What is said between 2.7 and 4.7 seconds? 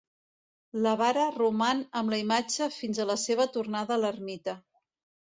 fins a la seva tornada a l'ermita.